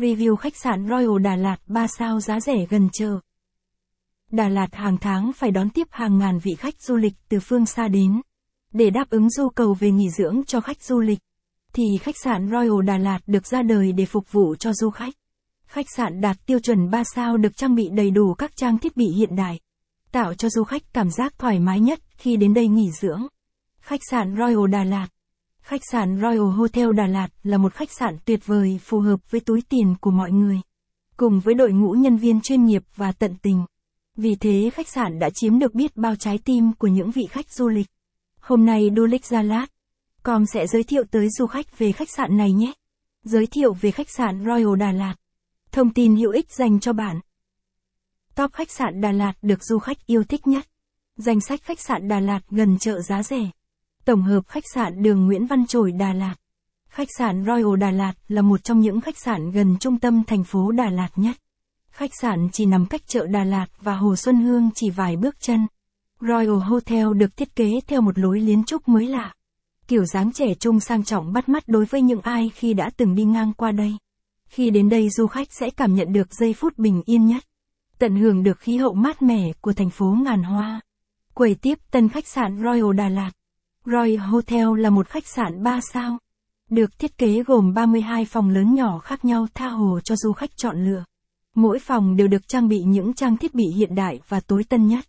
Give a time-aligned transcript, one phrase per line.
[0.00, 3.20] Review khách sạn Royal Đà Lạt 3 sao giá rẻ gần chợ.
[4.30, 7.66] Đà Lạt hàng tháng phải đón tiếp hàng ngàn vị khách du lịch từ phương
[7.66, 8.20] xa đến.
[8.72, 11.18] Để đáp ứng nhu cầu về nghỉ dưỡng cho khách du lịch,
[11.72, 15.14] thì khách sạn Royal Đà Lạt được ra đời để phục vụ cho du khách.
[15.66, 18.96] Khách sạn đạt tiêu chuẩn 3 sao được trang bị đầy đủ các trang thiết
[18.96, 19.60] bị hiện đại,
[20.12, 23.26] tạo cho du khách cảm giác thoải mái nhất khi đến đây nghỉ dưỡng.
[23.80, 25.08] Khách sạn Royal Đà Lạt
[25.70, 29.40] Khách sạn Royal Hotel Đà Lạt là một khách sạn tuyệt vời phù hợp với
[29.40, 30.60] túi tiền của mọi người.
[31.16, 33.64] Cùng với đội ngũ nhân viên chuyên nghiệp và tận tình.
[34.16, 37.50] Vì thế khách sạn đã chiếm được biết bao trái tim của những vị khách
[37.50, 37.86] du lịch.
[38.40, 39.66] Hôm nay Du lịch Gia Lát,
[40.22, 42.72] com sẽ giới thiệu tới du khách về khách sạn này nhé.
[43.24, 45.14] Giới thiệu về khách sạn Royal Đà Lạt.
[45.72, 47.20] Thông tin hữu ích dành cho bạn.
[48.34, 50.66] Top khách sạn Đà Lạt được du khách yêu thích nhất.
[51.16, 53.50] Danh sách khách sạn Đà Lạt gần chợ giá rẻ.
[54.04, 56.34] Tổng hợp khách sạn đường Nguyễn Văn Trỗi Đà Lạt.
[56.88, 60.44] Khách sạn Royal Đà Lạt là một trong những khách sạn gần trung tâm thành
[60.44, 61.36] phố Đà Lạt nhất.
[61.90, 65.40] Khách sạn chỉ nằm cách chợ Đà Lạt và Hồ Xuân Hương chỉ vài bước
[65.40, 65.66] chân.
[66.20, 69.34] Royal Hotel được thiết kế theo một lối kiến trúc mới lạ.
[69.88, 73.14] Kiểu dáng trẻ trung sang trọng bắt mắt đối với những ai khi đã từng
[73.14, 73.96] đi ngang qua đây.
[74.48, 77.44] Khi đến đây du khách sẽ cảm nhận được giây phút bình yên nhất.
[77.98, 80.80] Tận hưởng được khí hậu mát mẻ của thành phố ngàn hoa.
[81.34, 83.30] Quầy tiếp tân khách sạn Royal Đà Lạt.
[83.84, 86.18] Royal Hotel là một khách sạn 3 sao.
[86.70, 90.50] Được thiết kế gồm 32 phòng lớn nhỏ khác nhau tha hồ cho du khách
[90.56, 91.04] chọn lựa.
[91.54, 94.86] Mỗi phòng đều được trang bị những trang thiết bị hiện đại và tối tân
[94.86, 95.04] nhất.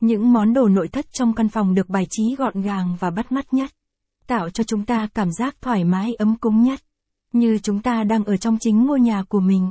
[0.00, 3.32] Những món đồ nội thất trong căn phòng được bài trí gọn gàng và bắt
[3.32, 3.70] mắt nhất.
[4.26, 6.80] Tạo cho chúng ta cảm giác thoải mái ấm cúng nhất.
[7.32, 9.70] Như chúng ta đang ở trong chính ngôi nhà của mình.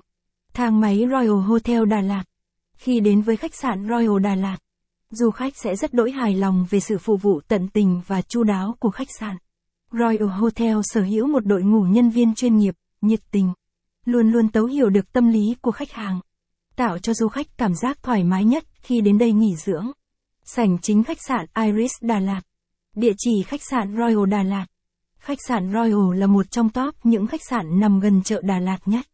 [0.54, 2.24] Thang máy Royal Hotel Đà Lạt.
[2.78, 4.58] Khi đến với khách sạn Royal Đà Lạt,
[5.16, 8.44] du khách sẽ rất đỗi hài lòng về sự phục vụ tận tình và chu
[8.44, 9.38] đáo của khách sạn.
[9.92, 13.54] Royal Hotel sở hữu một đội ngũ nhân viên chuyên nghiệp, nhiệt tình,
[14.06, 16.20] luôn luôn tấu hiểu được tâm lý của khách hàng,
[16.76, 19.92] tạo cho du khách cảm giác thoải mái nhất khi đến đây nghỉ dưỡng.
[20.44, 22.42] Sảnh chính khách sạn Iris Đà Lạt.
[22.96, 24.66] Địa chỉ khách sạn Royal Đà Lạt.
[25.20, 28.78] Khách sạn Royal là một trong top những khách sạn nằm gần chợ Đà Lạt
[28.86, 29.06] nhất.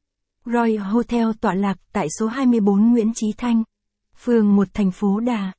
[0.45, 3.63] Royal Hotel tọa lạc tại số 24 Nguyễn Chí Thanh,
[4.17, 5.51] phường 1 thành phố Đà